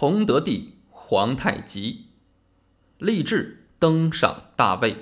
[0.00, 2.06] 崇德帝皇太极，
[2.96, 4.96] 立志登上大位。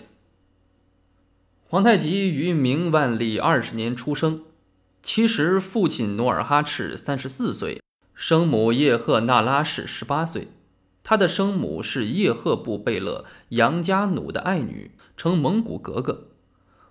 [1.68, 4.42] 皇太极于明万历二十年出生，
[5.00, 7.80] 其实父亲努尔哈赤三十四岁，
[8.12, 10.48] 生母叶赫那拉氏十八岁。
[11.04, 16.30] 他的生母是叶赫部贝勒杨家努的爱女，称蒙古格格。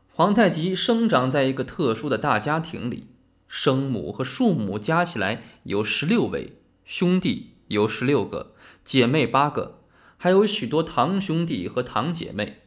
[0.08, 3.08] 皇太极生长在一个特殊的大家庭里，
[3.50, 6.54] 生母和庶母加起来有十六位，
[6.86, 8.54] 兄弟有十六个，
[8.84, 9.80] 姐妹八个，
[10.18, 12.64] 还有许多堂兄弟和堂姐妹。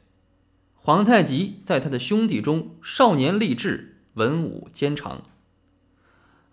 [0.75, 5.23] 皇太极在他的兄弟中少年立志，文武兼长。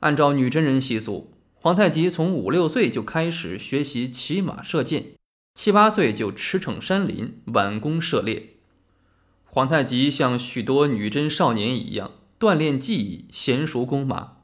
[0.02, 5.14] 按照女真人习俗，皇太极从五六岁就开始学习骑马射箭，
[5.54, 8.58] 七八岁就驰骋山林，挽弓射猎。
[9.46, 14.37] 皇太极像许多女真少年一样锻炼技艺，娴熟弓马。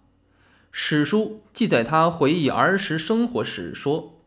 [0.75, 4.19] 史书记载他回忆儿时生活时说：“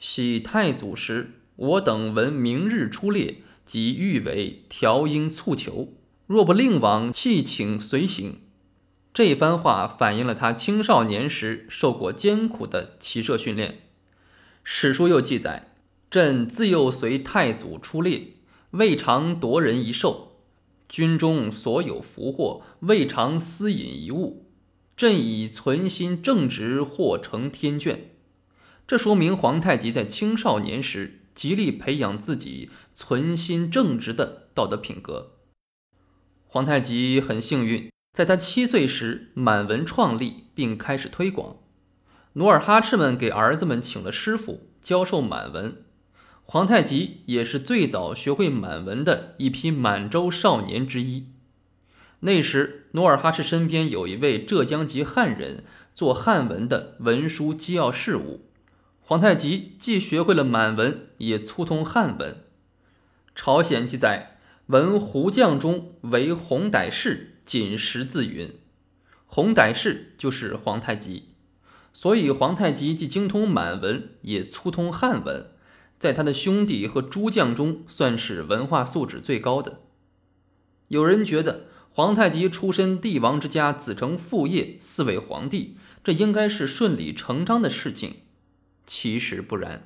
[0.00, 5.92] 喜太祖时，我等闻明日出猎。”即欲为调鹰促求，
[6.26, 8.40] 若不令往，弃请随行。
[9.12, 13.82] 这番话反映了他青少年时受过艰苦的骑射训练。
[14.64, 15.74] 史书又记载
[16.10, 18.28] ：“朕自幼随太祖出猎，
[18.70, 20.32] 未尝夺人一兽；
[20.88, 24.47] 军中所有俘获，未尝私饮一物。
[24.98, 27.96] 朕以存心正直，或成天眷。”
[28.86, 31.14] 这说明皇太极在青少年时。
[31.38, 35.34] 极力培养自己存心正直的道德品格。
[36.48, 41.58] 皇太极很幸运，在他七岁时，满文创立并开始推广。
[42.32, 45.84] 努尔哈赤们给儿子们请了师傅教授满文，
[46.42, 51.26] 皇太极也是最早学会满文的一批满洲少年之一。
[52.20, 58.44] 那时，努尔哈赤身边有一位浙江籍汉人做汉文的文书机要事务。
[59.00, 62.36] 皇太极既学会了满文，也粗通汉文。
[63.34, 68.52] 朝鲜记载，文胡将中为洪歹士，仅识字云。
[69.24, 71.28] 洪歹士就是皇太极，
[71.92, 75.52] 所以皇太极既精通满文，也粗通汉文，
[75.98, 79.80] 在他的兄弟和诸将中，算是文化素质最高的。
[80.88, 81.67] 有人觉得
[81.98, 88.18] 皇太极出身帝王之家，子承父业，四位皇帝，这应该是顺理成章的事情。
[88.86, 89.82] 其实不然，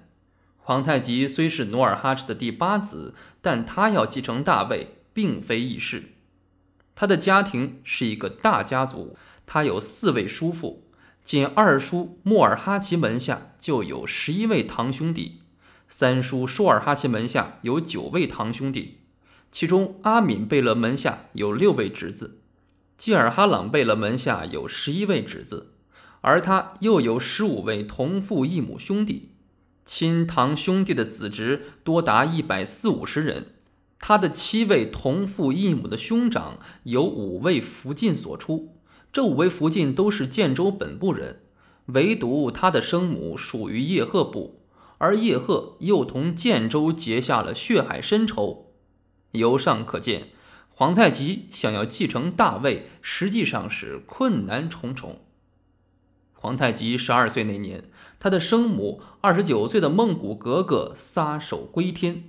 [0.59, 6.11] 皇太极虽是努尔哈赤的第八子，但他要继承大位，并非易事。
[6.95, 10.84] 他的家庭是一个大家族，他有四位叔父，
[11.25, 15.41] 仅二叔穆尔哈齐门下就有十一位堂兄弟，
[15.89, 18.99] 三叔舒尔哈齐门下有九位堂兄弟，
[19.53, 22.39] 其中阿敏贝勒门下有六位侄子，
[22.97, 25.75] 济尔哈朗贝勒门下有十一位侄子。
[26.23, 29.33] 而他又有十五位同父异母兄弟，
[29.85, 33.49] 亲堂兄弟的子侄多达一百四五十人。
[33.99, 38.77] 他的七位同父异母的兄长有五位福晋所出，
[39.12, 41.41] 这五位福晋都是建州本部人，
[41.87, 44.62] 唯独他的生母属于叶赫部，
[44.97, 48.72] 而叶赫又同建州结下了血海深仇。
[49.32, 50.28] 由上可见，
[50.70, 55.20] 皇太极想要继承大位，实际上是困难重重。
[56.32, 57.84] 皇太极十二岁那年，
[58.19, 62.25] 他的生母二十九岁的孟古格格撒手归天。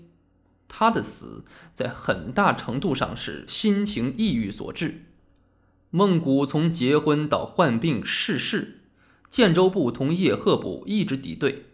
[0.67, 5.05] 他的死在很大程度上是心情抑郁所致。
[5.91, 8.79] 孟古从结婚到患病逝世，
[9.29, 11.65] 建州部同叶赫部一直敌对。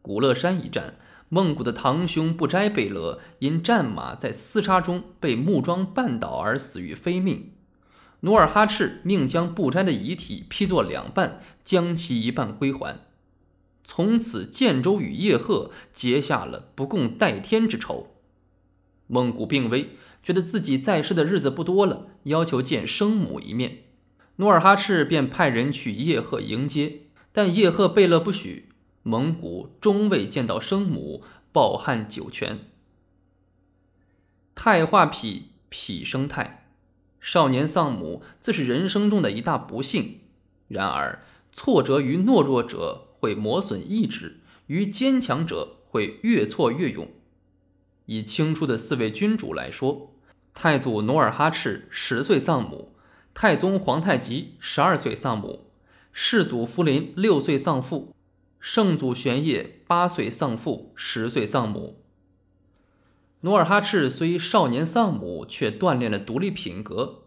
[0.00, 0.94] 古勒山一战，
[1.30, 7.52] 孟古的堂兄不斋贝勒因战马在厮杀中被木桩绊倒而死于非命。
[8.20, 13.00] 努尔哈赤命将不斋的遗体劈作两半，将其一半归还。
[13.84, 18.14] 从此，建州与叶赫结下了不共戴天之仇。
[19.06, 19.90] 孟古病危，
[20.22, 23.84] 觉得自己在世的日子不多了，要求见生母一面。
[24.36, 27.02] 努尔哈赤便派人去叶赫迎接，
[27.32, 28.67] 但叶赫贝勒不许。
[29.08, 32.58] 蒙古终未见到生母，抱憾九泉。
[34.54, 36.68] 太化脾，脾生太。
[37.18, 40.20] 少年丧母，自是人生中的一大不幸。
[40.68, 47.08] 然而，挫折于懦弱者会磨损意志，于坚强者会越挫越勇。
[48.04, 50.12] 以清初的四位君主来说，
[50.52, 52.92] 太祖努尔哈赤十岁丧母，
[53.32, 55.70] 太宗皇太极十二岁丧母，
[56.12, 58.14] 世祖福临六岁丧父，
[58.60, 62.02] 圣祖玄烨八岁丧父，十岁丧母。
[63.42, 67.22] 努尔哈赤虽少年丧母，却锻炼了独立品格。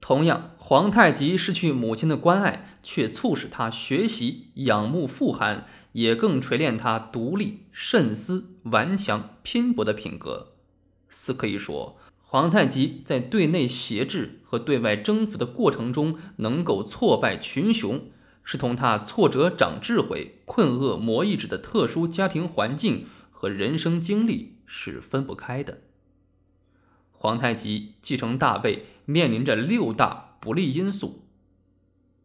[0.00, 10.52] 同样，皇太极失去母亲的关爱，却促使他学习仰慕父汗，也更锤炼他独立、慎思、顽强、拼搏的品格。
[11.08, 18.04] 四可以说，皇太极在对内挟制和对外征服的过程中，能够挫败群雄，
[18.48, 25.80] 是同他挫折长智慧、困厄磨意志的特殊家庭环境和人生经历是分不开的。
[27.10, 31.24] 皇太极继承大位，面临着六大不利因素：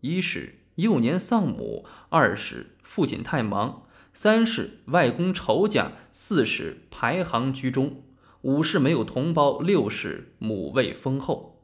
[0.02, 8.04] 一是幼年丧母，二是父亲太忙，三是外公仇家，四是排行居中。
[8.42, 11.64] 五是没有同胞，六是母位丰厚，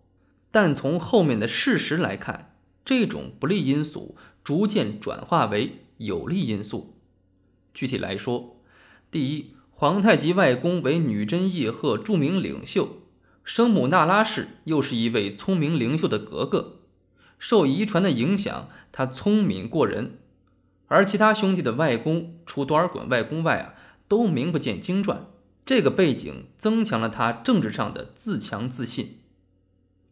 [0.49, 2.55] 但从后面的事实来看，
[2.85, 4.15] 这种不利因素
[4.47, 6.95] 逐渐转化为有利因素。
[7.73, 8.55] 具体来说，
[9.11, 12.99] 第一，皇太极外公为女真叶赫著名领袖，
[13.43, 16.77] 生母那拉氏又是一位聪明灵秀的格格，
[17.37, 20.17] 受遗传的影响，他聪明过人，
[20.85, 23.73] 而其他兄弟的外公，除多尔衮外公外啊，
[24.07, 25.27] 都名不见经传。
[25.65, 29.19] 这个背景增强了他政治上的自强自信。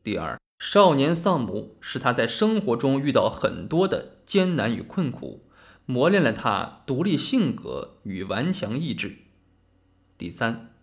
[0.04, 5.46] 第二，少年丧母使他在生活中遇到很多的艰难与困苦，
[5.86, 9.18] 磨练了他独立性格与顽强意志。
[10.18, 10.74] 第三，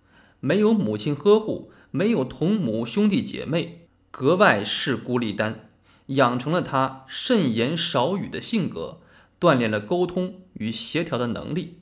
[0.41, 5.71] 没有母亲呵护，没有同母兄弟姐妹，格外势孤力单，
[6.07, 9.01] 养成了他慎言少语的性格，
[9.41, 11.79] 锻炼了沟通与协调的能力。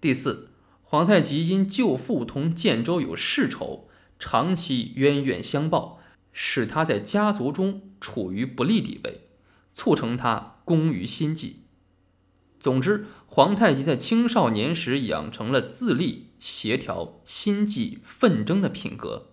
[0.00, 0.48] 第四。
[0.84, 3.88] 皇太极因舅父同建州有世仇，
[4.18, 6.01] 长期冤冤相报，
[6.32, 9.28] 使他在家族中处于不利地位，
[9.72, 11.60] 促成他功于心计。
[12.58, 19.28] 总之，皇太极在青少年时养成了自立、协调、心计、奋争的品格。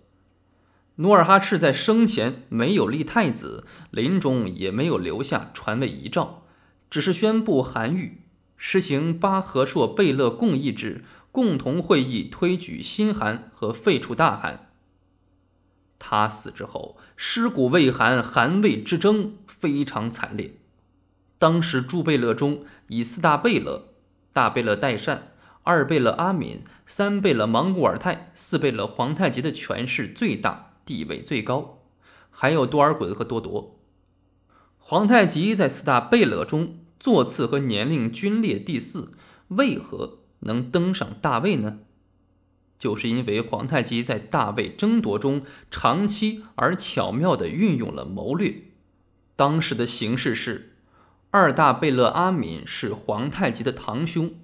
[0.96, 6.42] 努尔哈赤在生前没有立太子，临终也没有留下传位遗诏，
[6.90, 8.22] 只是宣布韩愈
[8.56, 11.04] 实行巴和硕贝勒共议制。
[11.32, 14.69] 共同会议推举新韩和废除大韩。
[16.00, 20.54] 他死之后，尸骨未寒，韩魏之争非常惨烈。
[21.38, 23.90] 当时诸贝勒中，以四大贝勒——
[24.32, 25.32] 大贝勒代善、
[25.62, 31.82] 二贝勒阿敏、三贝勒莽古尔泰、四贝勒皇太极的权势最大，地位最高，
[32.30, 33.78] 还有多尔衮和多铎。
[34.78, 39.12] 皇太极在四大贝勒中座次和年龄均列第四，
[39.48, 40.16] 为何？
[40.42, 41.80] 能登上大位呢，
[42.80, 48.62] 就是因为皇太极在大位争夺中长期而巧妙地运用了谋略。
[49.36, 50.72] 当时的形势是，
[51.30, 54.34] 二大贝勒阿敏是皇太极的堂兄，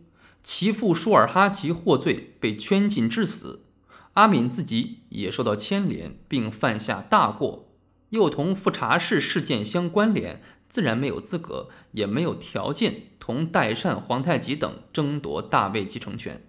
[0.42, 3.64] 其父舒尔哈齐获罪被圈禁致死，
[4.12, 7.70] 阿敏自己也受到牵连，并犯下大过，
[8.10, 10.42] 又同富察氏事件相关联。
[10.68, 16.45] 自然没有资格，也没有条件同代善、皇太极等争夺大位继承权。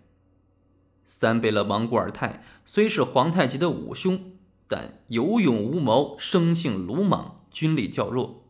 [1.09, 4.33] 三贝勒莽古尔泰虽是皇太极的五兄，
[4.68, 8.44] 但有勇无谋，生性鲁莽，军力较弱。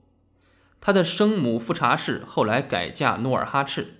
[0.81, 3.97] 他的生母富察氏后来改嫁努尔哈赤，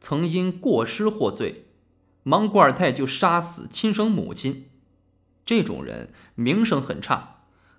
[0.00, 1.66] 曾因过失获罪，
[2.22, 4.70] 莽古尔泰就杀死亲生母亲。
[5.44, 7.32] 这种人名声很差。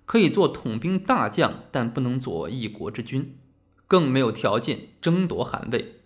[0.04, 3.38] 可以做统兵大将，但不能做一国之君，
[3.86, 5.97] 更没有条件争夺汗位。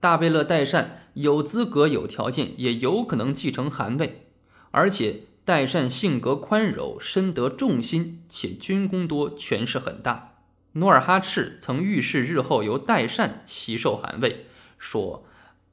[0.00, 4.26] 大贝勒代善有资格、有条件，也有可能继承汗位，
[4.70, 10.34] 而且代善性格宽柔，深得众心，且军功多，权势很大。
[10.72, 14.46] 努尔哈赤曾预示日后由代善袭受汗位，
[14.78, 15.24] 说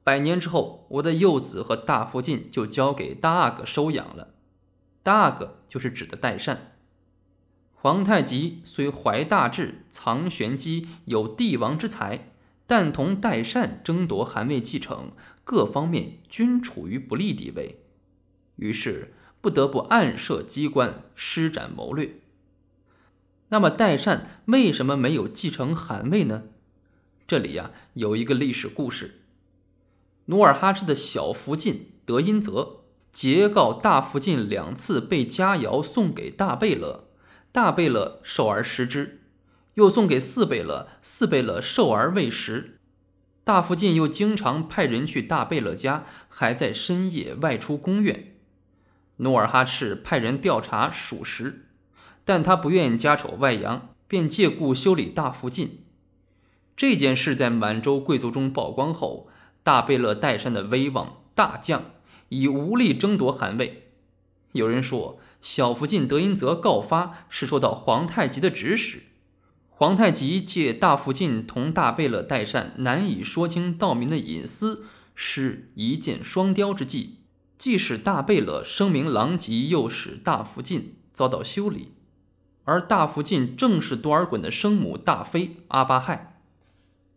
[0.02, 4.34] 百年之后，我的幼子和大福晋就交给大阿哥收养了。
[5.04, 6.72] 大阿哥就是指的代善。
[7.74, 12.32] 皇太极虽怀大志、藏玄机、有帝王之才，
[12.66, 15.12] 但同代善争夺汗位继承，
[15.44, 17.80] 各方面均处于不利地位，
[18.56, 22.20] 于是不得不暗设机关，施展谋略。
[23.48, 26.42] 那么代善为什么没有继承汗位呢？
[27.28, 29.20] 这里呀有一个历史故事：
[30.26, 32.80] 努尔哈赤的小福晋德音泽
[33.12, 37.04] 截告大福晋两次被佳肴送给大贝勒。
[37.52, 39.22] 大贝勒受而食之，
[39.76, 42.78] 又送给四贝勒，四贝勒受而未食。
[43.44, 48.34] 大福晋又经常派人去大贝勒家，还在深夜外出宫院。
[49.18, 51.66] 努尔哈赤派人调查属实，
[52.24, 55.84] 但他不愿家丑外扬，便借故修理大福晋。
[56.76, 59.28] 这件事在满洲贵族中曝光后，
[59.62, 61.84] 大贝勒代善的威望大降，
[62.30, 63.90] 已无力争夺汗位。
[64.52, 65.18] 有人说。
[65.42, 69.02] 小福晋德音泽告发是受到皇太极的指使，
[69.78, 77.18] 皇太极借大福晋同大贝勒代善难以说清道明的隐私，是一箭双雕之计，
[77.58, 81.92] 既使大贝勒声名狼藉，又使大福晋遭到修理。
[82.64, 86.40] 而大福晋正是多尔衮的生母大妃阿巴亥，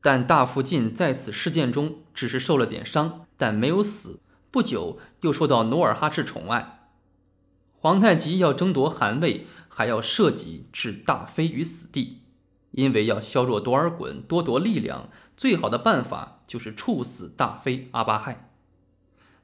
[0.02, 4.20] 但大福晋在此事件中只是受了点伤，但没有死。
[4.52, 6.90] 不久又受到努尔哈赤宠爱。
[7.78, 12.24] 皇太极要争夺汗位，还要设计置大妃于死地。
[12.72, 18.50] 因为要削弱多尔衮多夺力量，最好的办法就是处死大妃阿巴亥。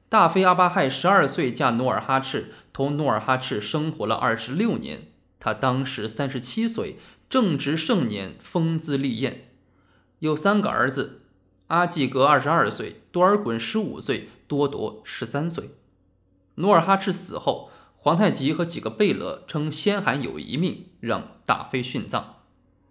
[0.08, 5.08] 大妃阿巴亥十二岁嫁努尔哈赤，同努尔哈赤生活了二十六年。
[5.39, 6.98] 她当时三十七岁，
[7.29, 9.50] 正值盛年，风姿丽艳，
[10.20, 11.24] 有三个儿子：
[11.67, 15.72] 阿济格二十二岁，多尔衮十五岁，多铎十三岁。
[16.55, 22.36] 努尔哈赤死后，皇太极和几个贝勒称先汗有一命，让大妃殉葬。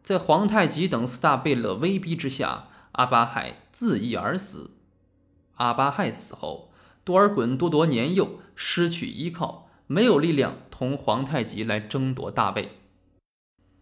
[0.05, 4.73] 在皇太极等四大贝勒威逼之下，阿巴亥自缢而死。
[5.55, 6.71] 阿巴亥死后，
[7.05, 12.73] 多尔衮多铎年幼，失去依靠，没有力量同皇太极来争夺大位。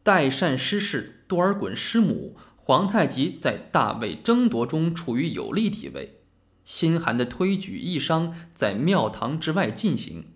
[0.04, 6.20] 代善失势，多尔衮失母，皇太极在大位争夺中处于有利地位。
[6.62, 10.28] 心寒的推举议商在庙堂之外进行。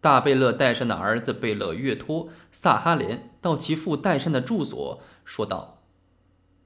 [0.00, 5.82] 大贝勒代善的儿子贝勒岳托、萨哈连到其父代善的住所，说道：“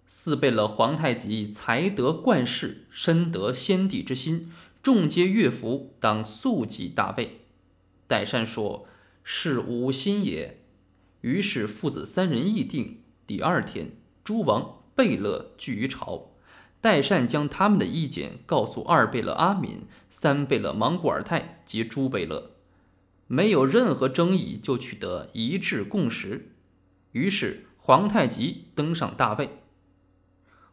[0.07, 7.41] 四贝勒皇太极才德冠世，深得先帝之心，众皆悦服，当速即大贝。”
[8.07, 8.87] 代善说
[9.25, 10.61] ：“是吾心也。”
[11.23, 13.01] 于是父子三人议定。
[13.27, 16.31] 第二天，诸王贝勒聚于朝，
[16.81, 22.53] 代善将他们的意见告诉二贝勒阿敏、三贝勒莽古尔泰及诸贝勒。
[23.27, 26.53] 没有任何争议，就取得一致共识。
[27.19, 29.59] 于是皇太极登上大位。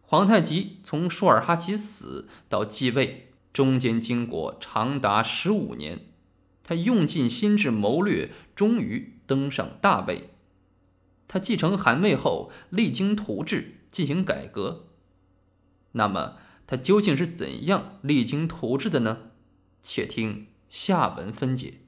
[0.02, 6.02] 皇太极从舒尔哈齐死到继位，中间经过长达十五年。
[6.64, 10.30] 他用尽心智谋略，终于登上大位。
[11.28, 14.88] 他继承汗位后，励精图治，进行改革。
[15.94, 16.38] 那么，
[16.68, 19.32] 他究竟是怎样励精图治的呢？
[19.82, 21.85] 且听下文分解。